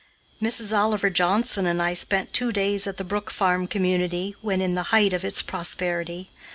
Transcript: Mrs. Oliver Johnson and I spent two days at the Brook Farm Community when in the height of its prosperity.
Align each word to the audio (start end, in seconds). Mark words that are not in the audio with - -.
Mrs. 0.41 0.75
Oliver 0.75 1.11
Johnson 1.11 1.67
and 1.67 1.79
I 1.79 1.93
spent 1.93 2.33
two 2.33 2.51
days 2.51 2.87
at 2.87 2.97
the 2.97 3.03
Brook 3.03 3.29
Farm 3.29 3.67
Community 3.67 4.35
when 4.41 4.59
in 4.59 4.73
the 4.73 4.81
height 4.89 5.13
of 5.13 5.23
its 5.23 5.43
prosperity. 5.43 6.29